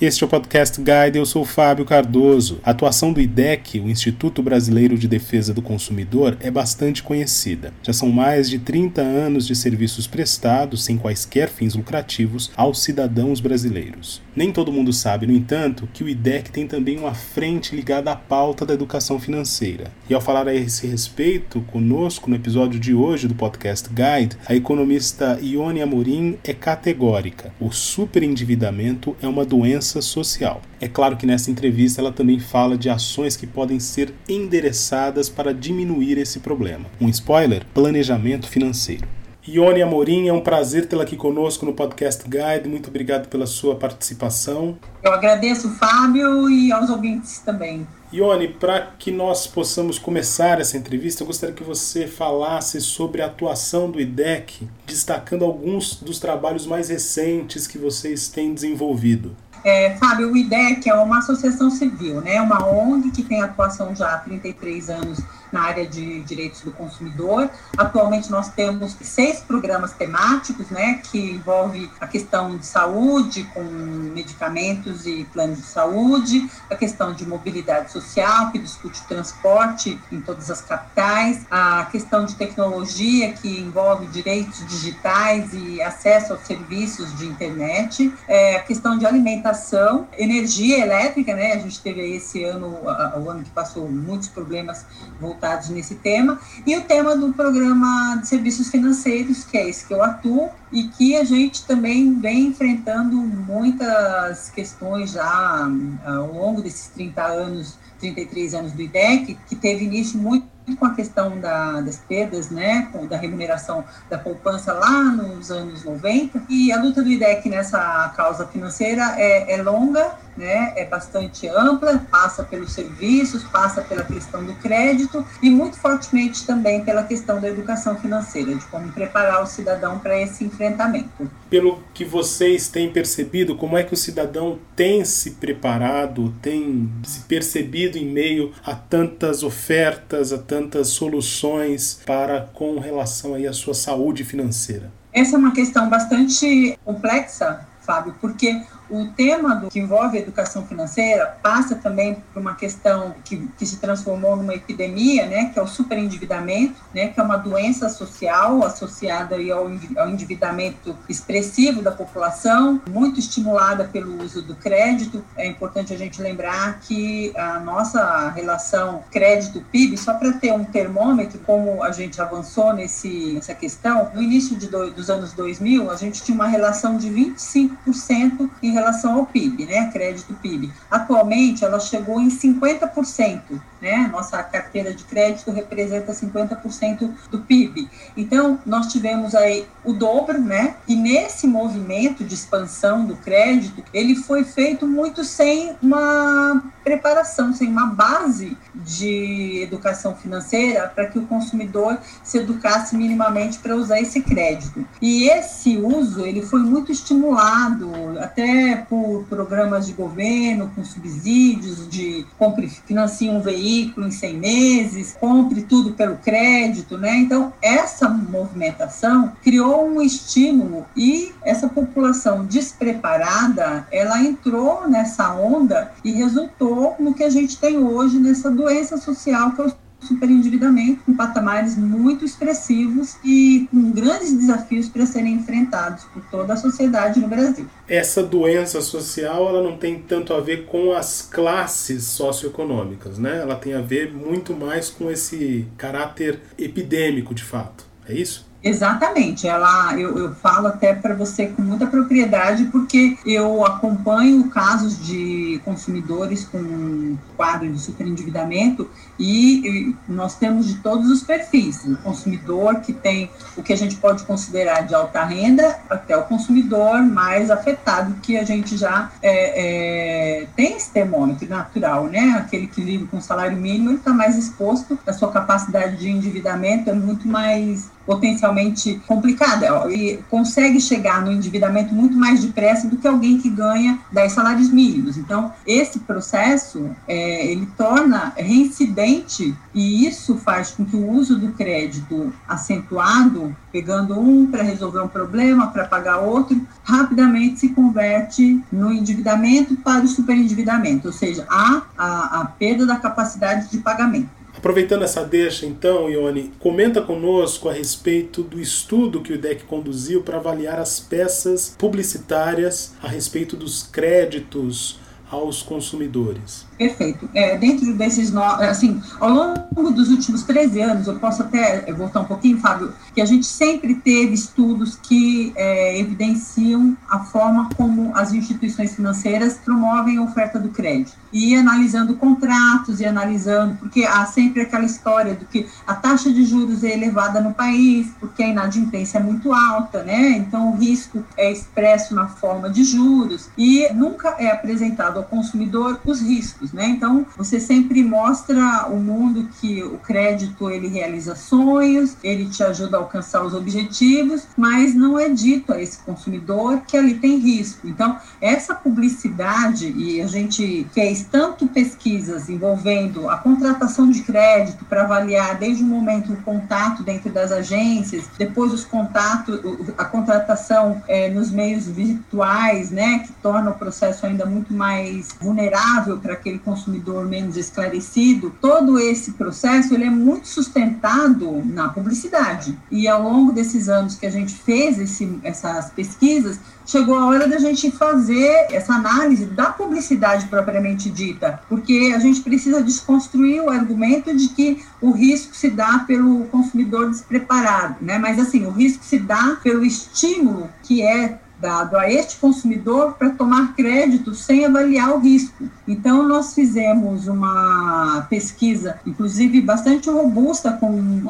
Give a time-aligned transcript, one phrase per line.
[0.00, 2.60] Este é o Podcast Guide, eu sou Fábio Cardoso.
[2.62, 7.72] A atuação do IDEC, o Instituto Brasileiro de Defesa do Consumidor, é bastante conhecida.
[7.82, 13.40] Já são mais de 30 anos de serviços prestados, sem quaisquer fins lucrativos, aos cidadãos
[13.40, 14.22] brasileiros.
[14.36, 18.14] Nem todo mundo sabe, no entanto, que o IDEC tem também uma frente ligada à
[18.14, 19.90] pauta da educação financeira.
[20.08, 24.54] E ao falar a esse respeito, conosco no episódio de hoje do Podcast Guide, a
[24.54, 27.52] economista Ione Amorim é categórica.
[27.58, 30.60] O superendividamento é uma doença social.
[30.80, 35.54] É claro que nessa entrevista ela também fala de ações que podem ser endereçadas para
[35.54, 36.86] diminuir esse problema.
[37.00, 39.06] Um spoiler: planejamento financeiro.
[39.50, 42.68] Ione Amorim, é um prazer tê-la aqui conosco no Podcast Guide.
[42.68, 44.78] Muito obrigado pela sua participação.
[45.02, 47.86] Eu agradeço, Fábio, e aos ouvintes também.
[48.12, 53.26] Ione, para que nós possamos começar essa entrevista, eu gostaria que você falasse sobre a
[53.26, 59.34] atuação do IDEC, destacando alguns dos trabalhos mais recentes que vocês têm desenvolvido.
[59.64, 62.40] É, Fábio, o IDEC é uma associação civil, né?
[62.40, 65.20] uma ONG que tem atuação já há 33 anos
[65.52, 67.50] na área de direitos do consumidor.
[67.76, 75.06] Atualmente nós temos seis programas temáticos, né, que envolve a questão de saúde com medicamentos
[75.06, 80.60] e planos de saúde, a questão de mobilidade social que discute transporte em todas as
[80.60, 88.12] capitais, a questão de tecnologia que envolve direitos digitais e acesso aos serviços de internet,
[88.26, 92.78] é, a questão de alimentação, energia elétrica, né, a gente teve esse ano,
[93.16, 94.84] o ano que passou muitos problemas
[95.20, 99.86] voltados voltados nesse tema, e o tema do programa de serviços financeiros, que é esse
[99.86, 105.70] que eu atuo, e que a gente também vem enfrentando muitas questões já ah,
[106.04, 110.46] ao longo desses 30 anos, 33 anos do IDEC, que teve início muito
[110.78, 116.42] com a questão da, das perdas, né, da remuneração da poupança lá nos anos 90.
[116.48, 121.98] E a luta do IDEC nessa causa financeira é, é longa, né, é bastante ampla,
[122.10, 127.48] passa pelos serviços, passa pela questão do crédito e muito fortemente também pela questão da
[127.48, 131.28] educação financeira, de como preparar o cidadão para esse enfrentamento.
[131.50, 137.20] Pelo que vocês têm percebido, como é que o cidadão tem se preparado, tem se
[137.20, 143.74] percebido em meio a tantas ofertas, a tantas soluções para com relação aí à sua
[143.74, 144.92] saúde financeira?
[145.12, 150.66] Essa é uma questão bastante complexa, Fábio, porque o tema do, que envolve a educação
[150.66, 155.62] financeira passa também por uma questão que, que se transformou numa epidemia, né, que é
[155.62, 162.80] o superendividamento, né, que é uma doença social associada ao, ao endividamento expressivo da população,
[162.88, 165.24] muito estimulada pelo uso do crédito.
[165.36, 171.38] É importante a gente lembrar que a nossa relação crédito-PIB, só para ter um termômetro,
[171.40, 175.96] como a gente avançou nesse, nessa questão, no início de do, dos anos 2000, a
[175.96, 180.72] gente tinha uma relação de 25% em relação ao PIB, né, crédito PIB.
[180.90, 187.88] Atualmente, ela chegou em 50%, né, nossa carteira de crédito representa 50% do PIB.
[188.16, 194.14] Então, nós tivemos aí o dobro, né, e nesse movimento de expansão do crédito, ele
[194.14, 201.26] foi feito muito sem uma preparação, sem uma base de educação financeira para que o
[201.26, 204.86] consumidor se educasse minimamente para usar esse crédito.
[205.00, 212.26] E esse uso, ele foi muito estimulado até por programas de governo, com subsídios de
[212.38, 217.16] compre, financie um veículo em 100 meses, compre tudo pelo crédito, né?
[217.16, 226.12] Então, essa movimentação criou um estímulo e essa população despreparada, ela entrou nessa onda e
[226.12, 231.14] resultou no que a gente tem hoje nessa doença social que é o superendividamento com
[231.14, 237.28] patamares muito expressivos e com grandes desafios para serem enfrentados por toda a sociedade no
[237.28, 237.66] Brasil.
[237.88, 243.38] Essa doença social ela não tem tanto a ver com as classes socioeconômicas, né?
[243.38, 247.84] Ela tem a ver muito mais com esse caráter epidêmico de fato.
[248.08, 248.47] É isso?
[248.62, 255.00] Exatamente, ela eu, eu falo até para você com muita propriedade porque eu acompanho casos
[255.06, 261.96] de consumidores com quadro de superendividamento e, e nós temos de todos os perfis, o
[261.98, 267.00] consumidor que tem o que a gente pode considerar de alta renda até o consumidor
[267.00, 272.34] mais afetado que a gente já é, é, tem esse termômetro natural, né?
[272.38, 276.90] Aquele que vive com salário mínimo ele está mais exposto, a sua capacidade de endividamento
[276.90, 282.96] é muito mais potencial realmente complicada e consegue chegar no endividamento muito mais depressa do
[282.96, 285.18] que alguém que ganha 10 salários mínimos.
[285.18, 291.52] Então, esse processo é, ele torna reincidente e isso faz com que o uso do
[291.52, 298.90] crédito acentuado, pegando um para resolver um problema, para pagar outro, rapidamente se converte no
[298.90, 304.37] endividamento para o superendividamento, ou seja, há a, a perda da capacidade de pagamento.
[304.58, 310.20] Aproveitando essa deixa, então, Ione, comenta conosco a respeito do estudo que o IDEC conduziu
[310.20, 314.98] para avaliar as peças publicitárias a respeito dos créditos
[315.30, 316.66] aos consumidores.
[316.76, 317.28] Perfeito.
[317.34, 322.24] É, dentro desses, assim, ao longo dos últimos 13 anos, eu posso até voltar um
[322.24, 328.32] pouquinho, Fábio, que a gente sempre teve estudos que é, evidenciam a forma como as
[328.32, 331.12] instituições financeiras promovem a oferta do crédito.
[331.32, 336.44] E analisando contratos e analisando, porque há sempre aquela história do que a taxa de
[336.44, 340.30] juros é elevada no país, porque a inadimplência é muito alta, né?
[340.30, 346.00] Então o risco é expresso na forma de juros e nunca é apresentado ao consumidor
[346.06, 346.88] os riscos né?
[346.88, 352.96] Então, você sempre mostra o mundo que o crédito ele realiza sonhos, ele te ajuda
[352.96, 357.86] a alcançar os objetivos, mas não é dito a esse consumidor que ali tem risco.
[357.86, 365.02] Então, essa publicidade e a gente fez tanto pesquisas envolvendo a contratação de crédito para
[365.02, 369.60] avaliar desde o momento o contato dentro das agências, depois os contatos,
[369.96, 375.07] a contratação é, nos meios virtuais, né, que torna o processo ainda muito mais
[375.40, 382.78] vulnerável para aquele consumidor menos esclarecido, todo esse processo ele é muito sustentado na publicidade.
[382.90, 387.46] E ao longo desses anos que a gente fez esse, essas pesquisas, chegou a hora
[387.46, 393.70] da gente fazer essa análise da publicidade propriamente dita, porque a gente precisa desconstruir o
[393.70, 398.18] argumento de que o risco se dá pelo consumidor despreparado, né?
[398.18, 403.30] Mas assim, o risco se dá pelo estímulo que é dado a este consumidor para
[403.30, 405.68] tomar crédito sem avaliar o risco.
[405.86, 411.24] Então, nós fizemos uma pesquisa, inclusive bastante robusta, com,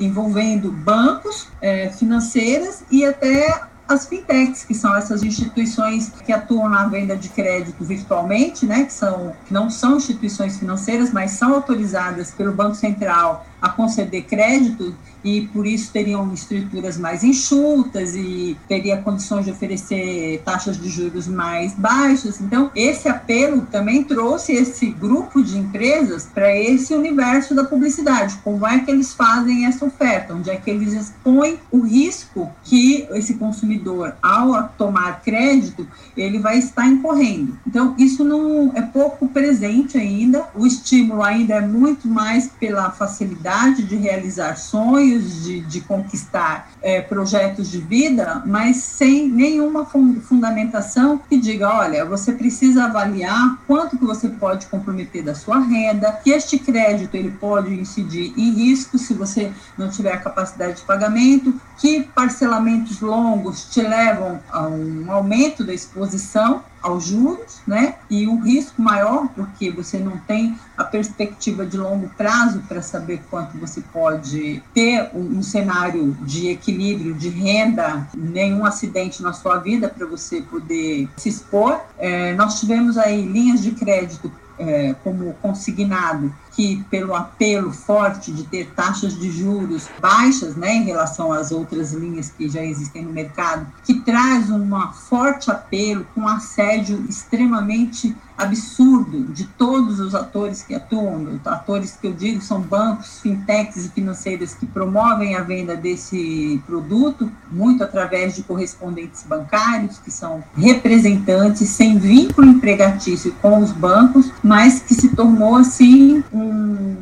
[0.00, 6.88] envolvendo bancos, é, financeiras e até as fintechs, que são essas instituições que atuam na
[6.88, 12.32] venda de crédito virtualmente, né, que, são, que não são instituições financeiras, mas são autorizadas
[12.32, 14.94] pelo Banco Central a conceder crédito
[15.24, 21.26] e por isso teriam estruturas mais enxutas e teria condições de oferecer taxas de juros
[21.26, 22.40] mais baixas.
[22.40, 28.38] Então, esse apelo também trouxe esse grupo de empresas para esse universo da publicidade.
[28.44, 30.32] Como é que eles fazem essa oferta?
[30.32, 36.58] Onde é que eles expõem o risco que esse consumidor, ao tomar crédito, ele vai
[36.58, 37.58] estar incorrendo.
[37.66, 40.46] Então, isso não é pouco presente ainda.
[40.54, 47.00] O estímulo ainda é muito mais pela facilidade de realizar sonhos de, de conquistar é,
[47.00, 54.04] projetos de vida, mas sem nenhuma fundamentação que diga, olha, você precisa avaliar quanto que
[54.04, 59.14] você pode comprometer da sua renda, que este crédito ele pode incidir em risco se
[59.14, 65.64] você não tiver a capacidade de pagamento, que parcelamentos longos te levam a um aumento
[65.64, 67.96] da exposição aos juros, né?
[68.08, 73.22] E um risco maior, porque você não tem a perspectiva de longo prazo para saber
[73.28, 79.58] quanto você pode ter um, um, cenário de equilíbrio de renda, nenhum acidente na sua
[79.58, 81.80] vida para você poder se expor.
[81.98, 88.44] É, nós tivemos aí linhas de crédito é, como consignado que pelo apelo forte de
[88.44, 93.12] ter taxas de juros baixas, né, em relação às outras linhas que já existem no
[93.12, 100.74] mercado, que traz um forte apelo com assédio extremamente absurdo de todos os atores que
[100.74, 106.60] atuam, atores que eu digo são bancos, fintechs e financeiras que promovem a venda desse
[106.66, 114.30] produto, muito através de correspondentes bancários, que são representantes sem vínculo empregatício com os bancos,
[114.42, 116.96] mas que se tornou assim um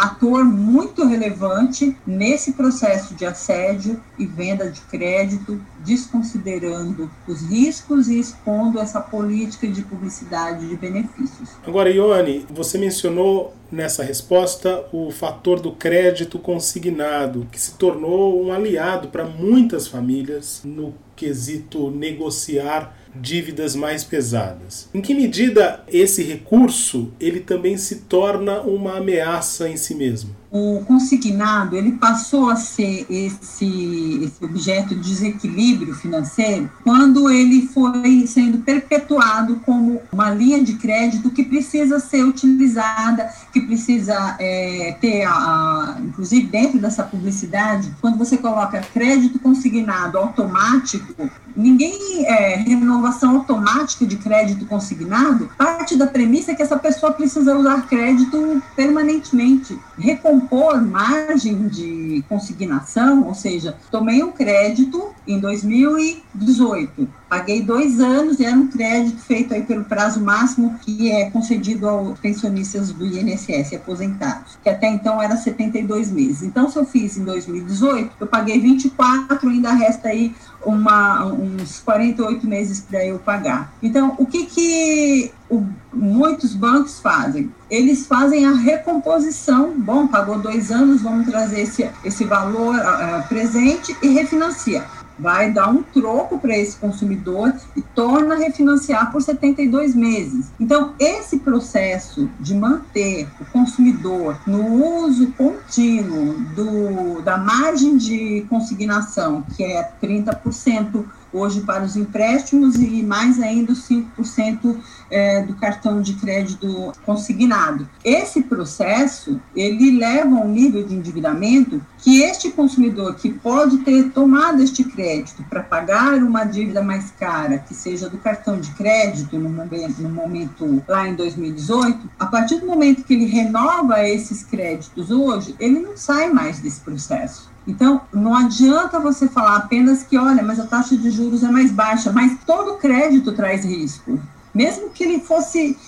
[0.00, 8.18] ator muito relevante nesse processo de assédio e venda de crédito, desconsiderando os riscos e
[8.18, 11.50] expondo essa política de publicidade de benefícios.
[11.66, 18.52] Agora, Ione, você mencionou nessa resposta o fator do crédito consignado, que se tornou um
[18.52, 24.88] aliado para muitas famílias no quesito negociar dívidas mais pesadas.
[24.94, 30.39] Em que medida esse recurso ele também se torna uma ameaça em si mesmo?
[30.50, 38.26] O consignado ele passou a ser esse, esse objeto de desequilíbrio financeiro quando ele foi
[38.26, 45.24] sendo perpetuado como uma linha de crédito que precisa ser utilizada, que precisa é, ter,
[45.24, 54.06] a, inclusive dentro dessa publicidade, quando você coloca crédito consignado automático, ninguém é, renovação automática
[54.06, 61.68] de crédito consignado parte da premissa que essa pessoa precisa usar crédito permanentemente, recompor margem
[61.68, 69.22] de consignação, ou seja, tomei um crédito em 2018 Paguei dois anos era um crédito
[69.22, 74.88] feito aí pelo prazo máximo que é concedido aos pensionistas do INSS aposentados, que até
[74.88, 76.42] então era 72 meses.
[76.42, 80.34] Então, se eu fiz em 2018, eu paguei 24, ainda resta aí
[80.66, 83.72] uma, uns 48 meses para eu pagar.
[83.80, 87.48] Então, o que, que o, muitos bancos fazem?
[87.70, 89.72] Eles fazem a recomposição.
[89.78, 94.84] Bom, pagou dois anos, vamos trazer esse, esse valor uh, presente e refinancia
[95.20, 100.50] vai dar um troco para esse consumidor e torna a refinanciar por 72 meses.
[100.58, 109.42] Então, esse processo de manter o consumidor no uso contínuo do, da margem de consignação,
[109.56, 114.76] que é 30% hoje para os empréstimos e mais ainda os 5%
[115.10, 117.88] é, do cartão de crédito consignado.
[118.04, 124.10] Esse processo, ele leva a um nível de endividamento que este consumidor que pode ter
[124.10, 129.38] tomado este crédito para pagar uma dívida mais cara, que seja do cartão de crédito
[129.38, 134.42] no momento, no momento lá em 2018, a partir do momento que ele renova esses
[134.42, 137.49] créditos hoje, ele não sai mais desse processo.
[137.66, 141.70] Então, não adianta você falar apenas que, olha, mas a taxa de juros é mais
[141.70, 144.18] baixa, mas todo crédito traz risco.
[144.52, 145.78] Mesmo que ele fosse,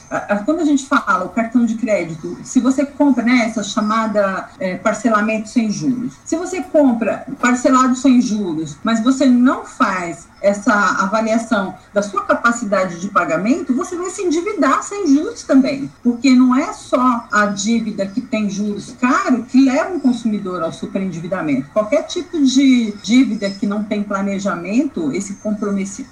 [0.45, 4.77] quando a gente fala o cartão de crédito, se você compra né, essa chamada é,
[4.77, 11.75] parcelamento sem juros, se você compra parcelado sem juros, mas você não faz essa avaliação
[11.93, 16.73] da sua capacidade de pagamento, você vai se endividar sem juros também, porque não é
[16.73, 21.71] só a dívida que tem juros caro que leva um consumidor ao superendividamento.
[21.73, 25.39] Qualquer tipo de dívida que não tem planejamento, esse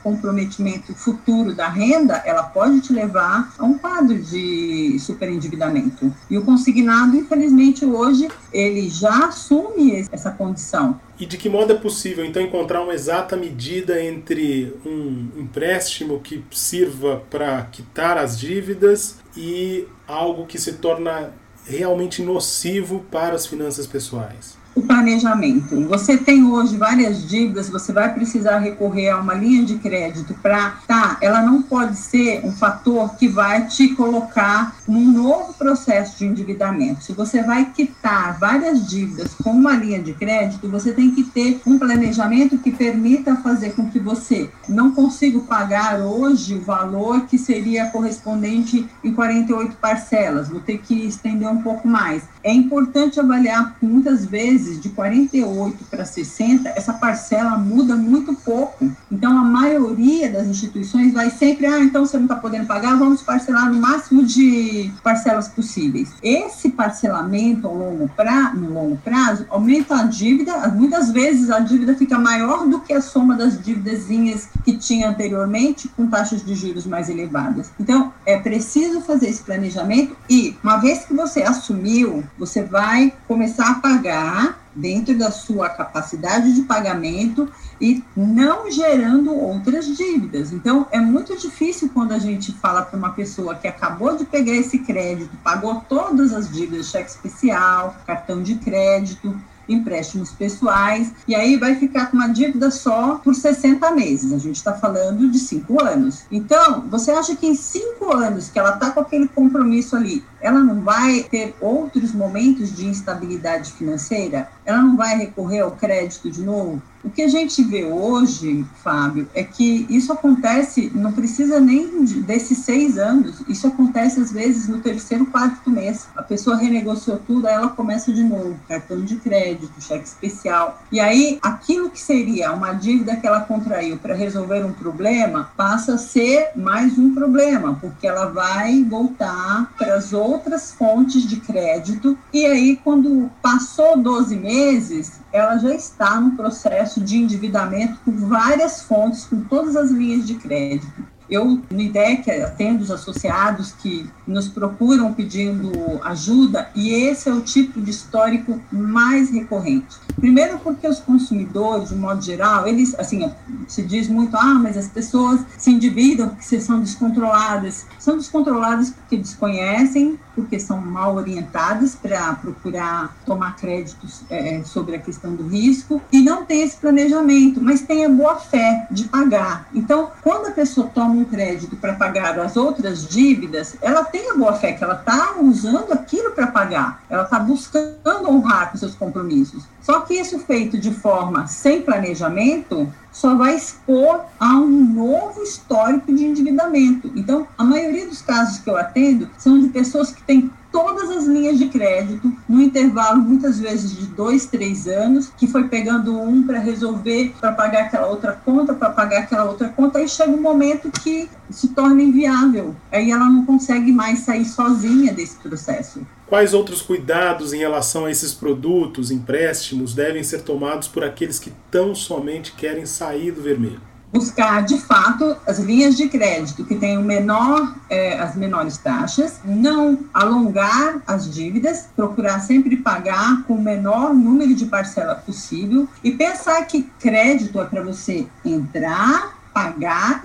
[0.03, 6.13] comprometimento futuro da renda, ela pode te levar a um quadro de superendividamento.
[6.29, 11.01] E o consignado, infelizmente, hoje ele já assume essa condição.
[11.21, 16.43] E de que modo é possível, então, encontrar uma exata medida entre um empréstimo que
[16.51, 21.35] sirva para quitar as dívidas e algo que se torna
[21.67, 24.60] realmente nocivo para as finanças pessoais?
[24.75, 25.81] O planejamento.
[25.89, 30.79] Você tem hoje várias dívidas, você vai precisar recorrer a uma linha de crédito para,
[30.87, 36.27] tá, ela não pode ser um fator que vai te colocar num novo processo de
[36.27, 37.05] endividamento.
[37.05, 41.61] Se você vai quitar várias dívidas com uma linha de crédito, você tem que ter
[41.67, 47.39] um planejamento que permita fazer com que você não consiga pagar hoje o valor que
[47.39, 52.23] seria correspondente em 48 parcelas, vou ter que estender um pouco mais.
[52.43, 58.91] É importante avaliar muitas vezes vezes de 48 para 60, essa parcela muda muito pouco.
[59.11, 63.23] Então, a maioria das instituições vai sempre, ah, então você não está podendo pagar, vamos
[63.23, 66.11] parcelar no máximo de parcelas possíveis.
[66.23, 71.95] Esse parcelamento ao longo pra, no longo prazo aumenta a dívida, muitas vezes a dívida
[71.95, 76.87] fica maior do que a soma das dívidazinhas que tinha anteriormente, com taxas de juros
[76.87, 77.71] mais elevadas.
[77.79, 83.71] Então, é preciso fazer esse planejamento e, uma vez que você assumiu, você vai começar
[83.71, 87.49] a pagar dentro da sua capacidade de pagamento
[87.81, 90.53] e não gerando outras dívidas.
[90.53, 94.55] Então, é muito difícil quando a gente fala para uma pessoa que acabou de pegar
[94.55, 99.35] esse crédito, pagou todas as dívidas, cheque especial, cartão de crédito,
[99.73, 104.33] empréstimos pessoais, e aí vai ficar com uma dívida só por 60 meses.
[104.33, 106.25] A gente está falando de cinco anos.
[106.31, 110.61] Então, você acha que em cinco anos que ela está com aquele compromisso ali, ela
[110.61, 114.49] não vai ter outros momentos de instabilidade financeira?
[114.65, 116.81] Ela não vai recorrer ao crédito de novo?
[117.03, 122.59] O que a gente vê hoje, Fábio, é que isso acontece, não precisa nem desses
[122.59, 126.07] seis anos, isso acontece às vezes no terceiro, quarto mês.
[126.15, 130.83] A pessoa renegociou tudo, aí ela começa de novo, cartão de crédito, cheque especial.
[130.93, 135.95] E aí, aquilo que seria uma dívida que ela contraiu para resolver um problema, passa
[135.95, 142.17] a ser mais um problema, porque ela vai voltar para as outras fontes de crédito.
[142.33, 148.83] E aí, quando passou 12 meses, ela já está no processo de endividamento com várias
[148.83, 151.10] fontes, com todas as linhas de crédito.
[151.31, 155.71] Eu, no IDEC, atendo os associados que nos procuram pedindo
[156.03, 159.97] ajuda e esse é o tipo de histórico mais recorrente.
[160.17, 163.31] Primeiro porque os consumidores, de modo geral, eles, assim,
[163.67, 167.87] se diz muito, ah, mas as pessoas se endividam porque são descontroladas.
[167.99, 174.99] São descontroladas porque desconhecem, porque são mal orientadas para procurar tomar créditos é, sobre a
[174.99, 179.69] questão do risco e não tem esse planejamento, mas tem a boa fé de pagar.
[179.75, 184.35] Então, quando a pessoa toma um crédito para pagar as outras dívidas, ela tem a
[184.35, 188.95] boa fé que ela está usando aquilo para pagar, ela está buscando honrar com seus
[188.95, 189.65] compromissos.
[189.83, 196.15] Só que isso feito de forma sem planejamento só vai expor a um novo histórico
[196.15, 197.11] de endividamento.
[197.17, 201.25] Então, a maioria dos casos que eu atendo são de pessoas que têm todas as
[201.25, 206.47] linhas de crédito no intervalo muitas vezes de dois, três anos, que foi pegando um
[206.47, 210.41] para resolver, para pagar aquela outra conta, para pagar aquela outra conta, aí chega um
[210.41, 212.75] momento que se torna inviável.
[212.91, 216.01] Aí ela não consegue mais sair sozinha desse processo.
[216.27, 221.53] Quais outros cuidados em relação a esses produtos, empréstimos, devem ser tomados por aqueles que
[221.71, 223.90] tão somente querem sair do vermelho?
[224.13, 229.99] Buscar de fato as linhas de crédito que tenham menor, é, as menores taxas, não
[230.13, 236.65] alongar as dívidas, procurar sempre pagar com o menor número de parcela possível e pensar
[236.67, 240.20] que crédito é para você entrar pagar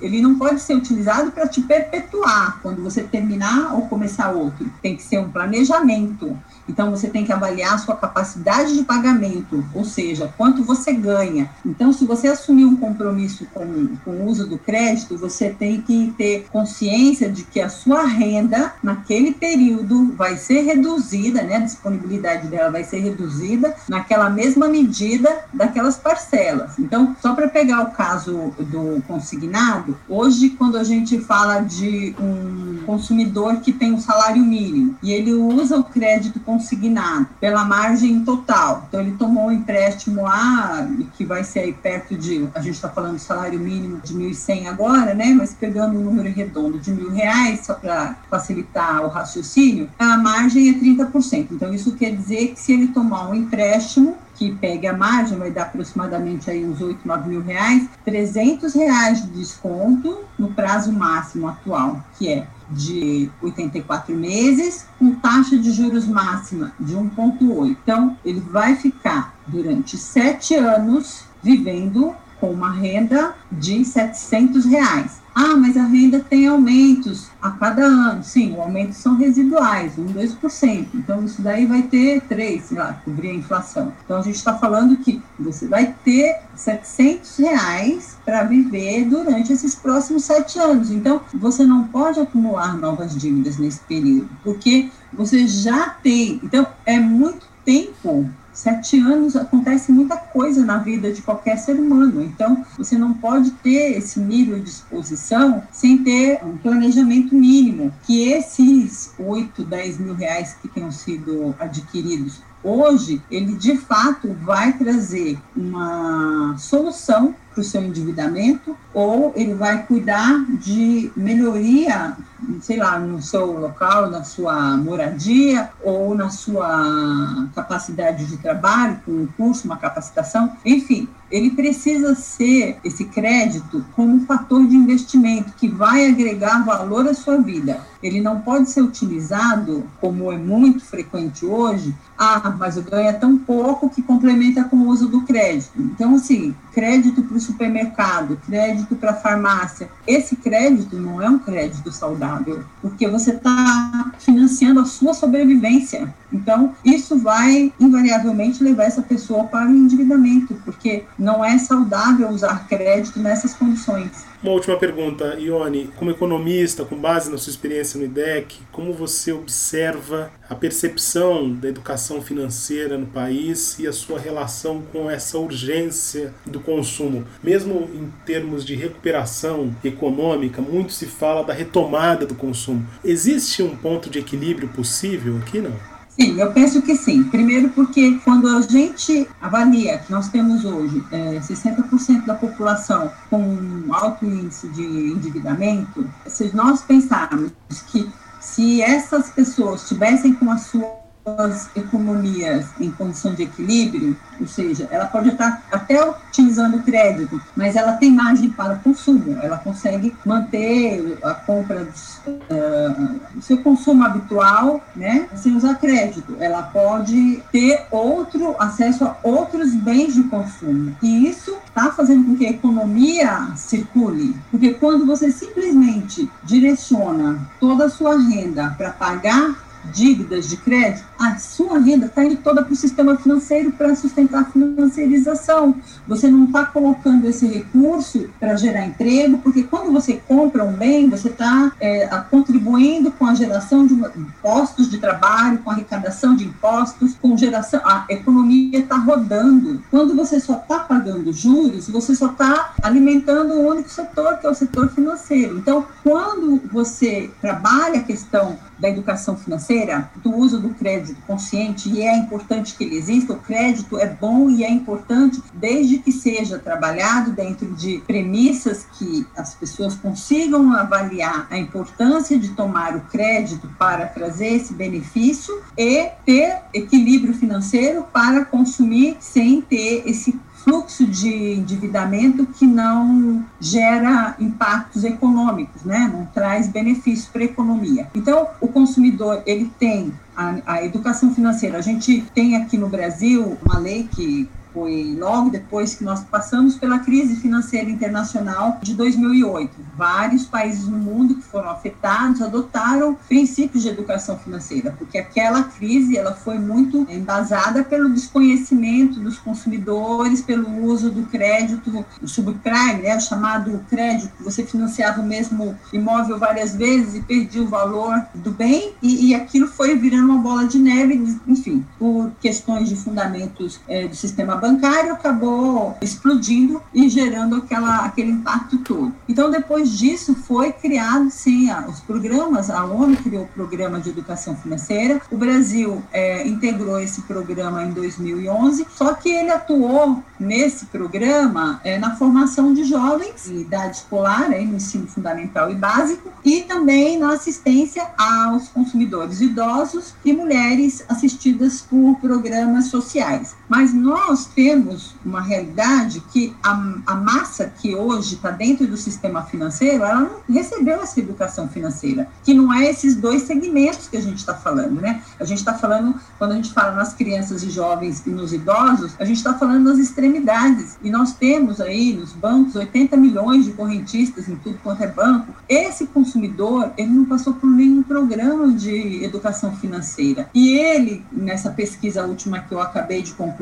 [0.00, 4.70] Ele não pode ser utilizado para te perpetuar quando você terminar ou começar outro.
[4.82, 6.36] Tem que ser um planejamento.
[6.68, 11.48] Então, você tem que avaliar a sua capacidade de pagamento, ou seja, quanto você ganha.
[11.64, 16.12] Então, se você assumir um compromisso com, com o uso do crédito, você tem que
[16.18, 21.56] ter consciência de que a sua renda, naquele período, vai ser reduzida, né?
[21.56, 26.78] A disponibilidade dela vai ser reduzida naquela mesma medida daquelas parcelas.
[26.78, 29.02] Então, só para pegar o caso do
[29.46, 35.12] consignado, hoje, quando a gente fala de um consumidor que tem um salário mínimo e
[35.12, 38.84] ele usa o crédito consignado pela margem total.
[38.88, 42.88] Então, ele tomou um empréstimo lá, que vai ser aí perto de, a gente está
[42.88, 45.34] falando do salário mínimo de 1.100 agora, né?
[45.36, 50.68] Mas pegando um número redondo de mil reais, só para facilitar o raciocínio, a margem
[50.68, 51.48] é 30%.
[51.52, 55.50] Então, isso quer dizer que se ele tomar um empréstimo, que pegue a margem, vai
[55.50, 61.48] dar aproximadamente aí uns 8, 9 mil reais, 300 reais de desconto no prazo máximo
[61.48, 67.76] atual, que é de 84 meses, com taxa de juros máxima de 1,8.
[67.82, 75.25] Então, ele vai ficar durante sete anos vivendo com uma renda de 700 reais.
[75.38, 78.24] Ah, mas a renda tem aumentos a cada ano.
[78.24, 80.86] Sim, os aumentos são residuais, 1, 2%.
[80.94, 83.92] Então, isso daí vai ter 3, sei lá, cobrir a inflação.
[84.02, 89.74] Então, a gente está falando que você vai ter 700 reais para viver durante esses
[89.74, 90.90] próximos sete anos.
[90.90, 96.40] Então, você não pode acumular novas dívidas nesse período, porque você já tem.
[96.42, 102.22] Então, é muito tempo sete anos acontece muita coisa na vida de qualquer ser humano.
[102.22, 107.92] Então, você não pode ter esse nível de exposição sem ter um planejamento mínimo.
[108.04, 114.72] Que esses 8, 10 mil reais que tenham sido adquiridos hoje, ele de fato vai
[114.72, 122.16] trazer uma solução para o seu endividamento ou ele vai cuidar de melhoria,
[122.60, 129.12] sei lá, no seu local, na sua moradia ou na sua capacidade de trabalho, com
[129.12, 135.52] um curso, uma capacitação, enfim, ele precisa ser esse crédito como um fator de investimento
[135.56, 137.80] que vai agregar valor à sua vida.
[138.02, 143.36] Ele não pode ser utilizado, como é muito frequente hoje, ah, mas eu ganho tão
[143.36, 145.72] pouco que complementa com o uso do crédito.
[145.76, 149.88] Então, assim, crédito para o supermercado, crédito para a farmácia.
[150.06, 156.14] Esse crédito não é um crédito saudável, porque você está financiando a sua sobrevivência.
[156.32, 162.66] Então, isso vai invariavelmente levar essa pessoa para o endividamento, porque não é saudável usar
[162.68, 164.26] crédito nessas condições.
[164.42, 169.32] Uma última pergunta, Ione, como economista, com base na sua experiência no IDEC, como você
[169.32, 176.34] observa a percepção da educação financeira no país e a sua relação com essa urgência
[176.44, 177.24] do consumo?
[177.42, 182.86] Mesmo em termos de recuperação econômica, muito se fala da retomada do consumo.
[183.04, 185.95] Existe um ponto de equilíbrio possível aqui, não?
[186.18, 187.24] Sim, eu penso que sim.
[187.24, 193.58] Primeiro porque quando a gente avalia que nós temos hoje é, 60% da população com
[193.90, 197.52] alto índice de endividamento, se nós pensarmos
[197.88, 204.46] que se essas pessoas tivessem com a sua suas economias em condição de equilíbrio, ou
[204.46, 210.14] seja, ela pode estar até utilizando crédito, mas ela tem margem para consumo, ela consegue
[210.24, 216.36] manter a compra do uh, seu consumo habitual, né, sem usar crédito.
[216.38, 220.96] Ela pode ter outro acesso a outros bens de consumo.
[221.02, 227.86] E isso está fazendo com que a economia circule, porque quando você simplesmente direciona toda
[227.86, 232.72] a sua renda para pagar dívidas de crédito, a sua renda está indo toda para
[232.72, 235.74] o sistema financeiro para sustentar a financiarização.
[236.06, 241.08] Você não está colocando esse recurso para gerar emprego, porque quando você compra um bem,
[241.08, 246.44] você está é, contribuindo com a geração de impostos de trabalho, com a arrecadação de
[246.44, 247.80] impostos, com geração.
[247.84, 249.82] A economia está rodando.
[249.90, 254.50] Quando você só está pagando juros, você só está alimentando o único setor, que é
[254.50, 255.58] o setor financeiro.
[255.58, 262.02] Então, quando você trabalha a questão da educação financeira, do uso do crédito consciente, e
[262.02, 266.58] é importante que ele exista, o crédito é bom e é importante desde que seja
[266.58, 273.68] trabalhado dentro de premissas que as pessoas consigam avaliar a importância de tomar o crédito
[273.78, 281.52] para trazer esse benefício e ter equilíbrio financeiro para consumir sem ter esse fluxo de
[281.52, 286.10] endividamento que não gera impactos econômicos, né?
[286.12, 288.08] não traz benefício para a economia.
[288.16, 291.78] Então, o consumidor ele tem a, a educação financeira.
[291.78, 296.76] A gente tem aqui no Brasil uma lei que foi logo depois que nós passamos
[296.76, 299.72] pela crise financeira internacional de 2008.
[299.96, 306.18] Vários países no mundo que foram afetados adotaram princípios de educação financeira, porque aquela crise
[306.18, 313.16] ela foi muito embasada pelo desconhecimento dos consumidores, pelo uso do crédito, o subprime, né,
[313.16, 318.50] o chamado crédito, você financiava o mesmo imóvel várias vezes e perdia o valor do
[318.50, 323.80] bem, e, e aquilo foi virando uma bola de neve, enfim, por questões de fundamentos
[323.88, 329.12] é, do sistema bancário bancário acabou explodindo e gerando aquela, aquele impacto todo.
[329.28, 334.56] Então, depois disso, foi criado, sim, os programas, a ONU criou o programa de educação
[334.56, 341.80] financeira, o Brasil é, integrou esse programa em 2011, só que ele atuou nesse programa
[341.84, 346.62] é, na formação de jovens em idade escolar, é, no ensino fundamental e básico, e
[346.62, 353.54] também na assistência aos consumidores idosos e mulheres assistidas por programas sociais.
[353.68, 356.72] Mas nós temos uma realidade que a,
[357.06, 362.28] a massa que hoje está dentro do sistema financeiro, ela não recebeu essa educação financeira,
[362.44, 365.22] que não é esses dois segmentos que a gente está falando, né?
[365.38, 369.14] A gente está falando, quando a gente fala nas crianças e jovens e nos idosos,
[369.18, 370.96] a gente está falando das extremidades.
[371.02, 375.52] E nós temos aí nos bancos 80 milhões de correntistas em tudo quanto é banco.
[375.68, 380.48] Esse consumidor, ele não passou por nenhum programa de educação financeira.
[380.54, 383.55] E ele, nessa pesquisa última que eu acabei de concluir,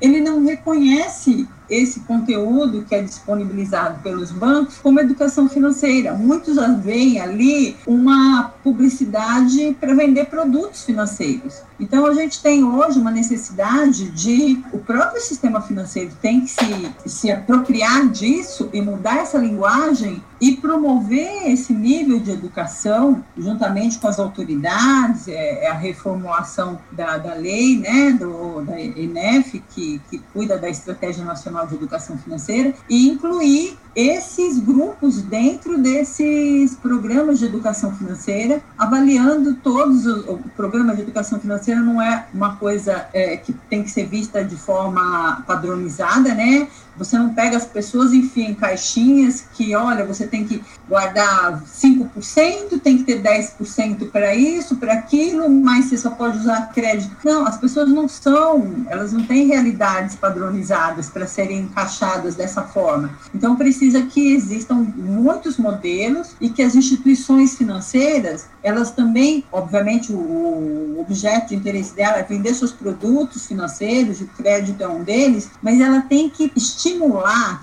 [0.00, 6.14] ele não reconhece esse conteúdo que é disponibilizado pelos bancos como educação financeira.
[6.14, 11.62] Muitos veem ali uma publicidade para vender produtos financeiros.
[11.78, 16.92] Então a gente tem hoje uma necessidade de o próprio sistema financeiro tem que se,
[17.04, 24.08] se apropriar disso e mudar essa linguagem e promover esse nível de educação juntamente com
[24.08, 30.18] as autoridades, é, é a reformulação da, da lei, né, do, da ENEF, que, que
[30.32, 37.46] cuida da Estratégia Nacional de Educação Financeira, e incluir esses grupos dentro desses programas de
[37.46, 43.38] educação financeira, avaliando todos os, o programa de educação financeira não é uma coisa é,
[43.38, 46.68] que tem que ser vista de forma padronizada, né?
[46.98, 52.80] Você não pega as pessoas enfia em caixinhas que, olha, você tem que guardar 5%,
[52.80, 57.16] tem que ter 10% para isso, para aquilo, mas você só pode usar crédito.
[57.24, 63.10] Não, as pessoas não são, elas não têm realidades padronizadas para serem encaixadas dessa forma.
[63.34, 70.96] Então, precisa que existam muitos modelos e que as instituições financeiras, elas também, obviamente, o
[70.98, 75.80] objeto de interesse dela é vender seus produtos financeiros, o crédito é um deles, mas
[75.80, 76.85] ela tem que estimular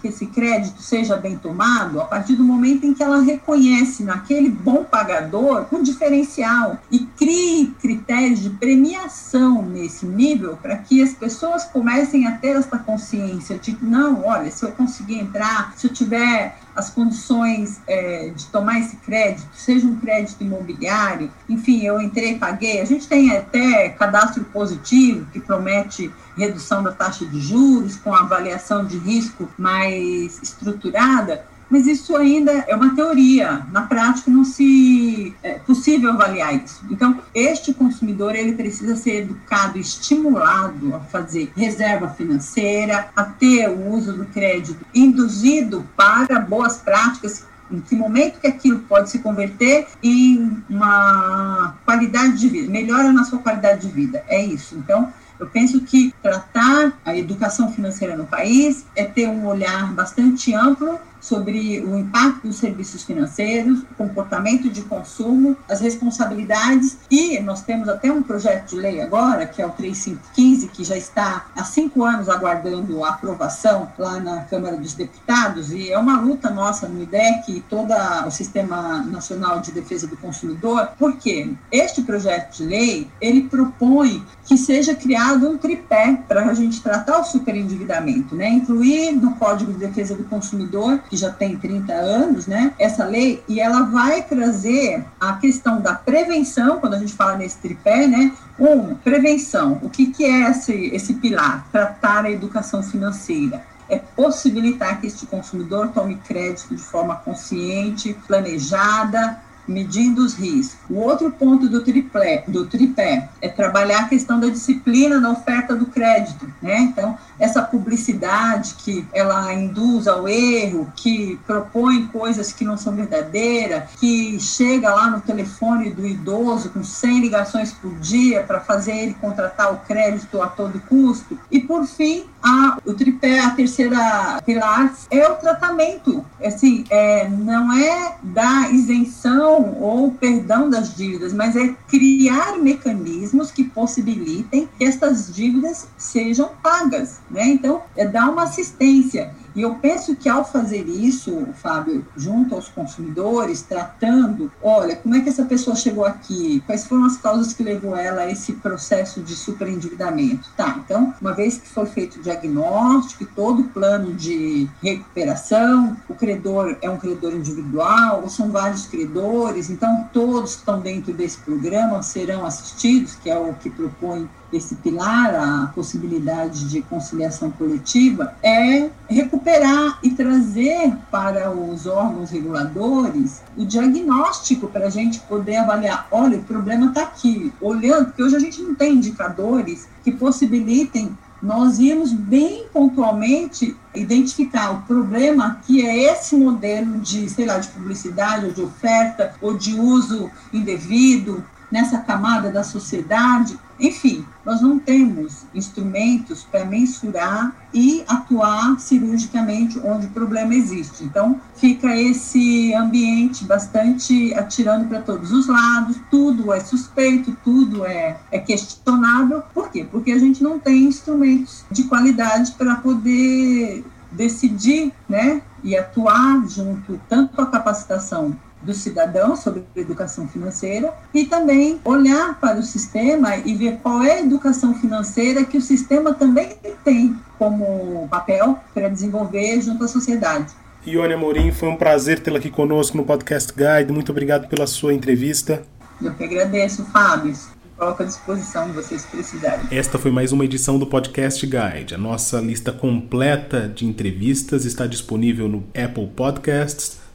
[0.02, 4.50] que esse crédito seja bem tomado a partir do momento em que ela reconhece naquele
[4.50, 11.64] bom pagador um diferencial e crie critérios de premiação nesse nível para que as pessoas
[11.64, 15.94] comecem a ter essa consciência de que, não, olha, se eu conseguir entrar, se eu
[15.94, 22.38] tiver as condições é, de tomar esse crédito, seja um crédito imobiliário, enfim, eu entrei
[22.38, 22.82] paguei.
[22.82, 28.86] A gente tem até cadastro positivo que promete redução da taxa de juros com avaliação
[28.86, 33.66] de risco mais estruturada, mas isso ainda é uma teoria.
[33.72, 36.86] Na prática, não se é possível avaliar isso.
[36.92, 43.90] Então, este consumidor ele precisa ser educado, estimulado a fazer reserva financeira, a ter o
[43.92, 49.88] uso do crédito induzido para boas práticas em que momento que aquilo pode se converter
[50.04, 54.24] em uma qualidade de vida, melhora na sua qualidade de vida.
[54.28, 54.76] É isso.
[54.76, 60.54] Então, eu penso que tratar a educação financeira no país é ter um olhar bastante
[60.54, 67.62] amplo sobre o impacto dos serviços financeiros, o comportamento de consumo, as responsabilidades e nós
[67.62, 71.64] temos até um projeto de lei agora, que é o 3515, que já está há
[71.64, 76.90] cinco anos aguardando a aprovação lá na Câmara dos Deputados e é uma luta nossa
[76.90, 77.94] no IDEC e todo
[78.28, 84.58] o Sistema Nacional de Defesa do Consumidor, porque este projeto de lei, ele propõe que
[84.58, 88.50] seja criado um tripé para a gente tratar o superendividamento, né?
[88.50, 93.44] incluir no Código de Defesa do Consumidor que já tem 30 anos, né, essa lei,
[93.48, 98.32] e ela vai trazer a questão da prevenção, quando a gente fala nesse tripé, né,
[98.60, 99.80] um, prevenção.
[99.84, 101.68] O que, que é esse, esse pilar?
[101.72, 109.40] Tratar a educação financeira é possibilitar que este consumidor tome crédito de forma consciente, planejada,
[109.68, 110.78] medindo os riscos.
[110.90, 115.76] O outro ponto do tripé, do tripé é trabalhar a questão da disciplina na oferta
[115.76, 116.80] do crédito, né?
[116.80, 123.92] Então, essa publicidade que ela induz ao erro, que propõe coisas que não são verdadeiras,
[124.00, 129.14] que chega lá no telefone do idoso com 100 ligações por dia para fazer ele
[129.16, 131.38] contratar o crédito a todo custo.
[131.50, 136.26] E por fim, a, o tripé, a terceira pilar é o tratamento.
[136.44, 143.64] Assim, é, não é da isenção ou perdão das dívidas, mas é criar mecanismos que
[143.64, 147.48] possibilitem que essas dívidas sejam pagas, né?
[147.48, 149.34] Então, é dar uma assistência.
[149.56, 155.22] E eu penso que ao fazer isso, Fábio, junto aos consumidores, tratando, olha, como é
[155.22, 156.62] que essa pessoa chegou aqui?
[156.66, 160.50] Quais foram as causas que levou ela a esse processo de superendividamento?
[160.58, 166.16] Tá, então, uma vez que foi feito o diagnóstico, todo o plano de recuperação, o
[166.16, 171.38] credor é um credor individual, ou são vários credores, então todos que estão dentro desse
[171.40, 178.36] programa serão assistidos, que é o que propõe esse pilar, a possibilidade de conciliação coletiva,
[178.42, 186.08] é recuperar e trazer para os órgãos reguladores o diagnóstico para a gente poder avaliar,
[186.12, 191.18] olha, o problema está aqui, olhando, porque hoje a gente não tem indicadores que possibilitem
[191.44, 197.68] nós irmos bem pontualmente identificar o problema que é esse modelo de, sei lá, de
[197.68, 203.60] publicidade ou de oferta ou de uso indevido nessa camada da sociedade.
[203.84, 211.04] Enfim, nós não temos instrumentos para mensurar e atuar cirurgicamente onde o problema existe.
[211.04, 218.18] Então, fica esse ambiente bastante atirando para todos os lados, tudo é suspeito, tudo é,
[218.32, 219.44] é questionável.
[219.54, 219.86] Por quê?
[219.92, 227.02] Porque a gente não tem instrumentos de qualidade para poder decidir né, e atuar junto
[227.10, 233.54] tanto a capacitação do cidadão sobre educação financeira e também olhar para o sistema e
[233.54, 239.62] ver qual é a educação financeira que o sistema também tem como papel para desenvolver
[239.62, 240.54] junto à sociedade.
[240.86, 243.94] Ione Amorim, foi um prazer tê-la aqui conosco no Podcast Guide.
[243.94, 245.64] Muito obrigado pela sua entrevista.
[246.02, 247.34] Eu que agradeço, Fábio.
[247.78, 249.66] Coloco à disposição de vocês precisarem.
[249.72, 251.96] Esta foi mais uma edição do Podcast Guide.
[251.96, 257.00] A nossa lista completa de entrevistas está disponível no Apple Podcasts,